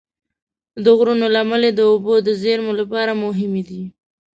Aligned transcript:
د 0.83 0.85
غرونو 0.97 1.25
لمنې 1.35 1.71
د 1.75 1.79
اوبو 1.91 2.13
د 2.27 2.29
زیرمو 2.41 2.71
لپاره 2.81 3.11
مهمې 3.23 3.63
دي. 3.69 3.83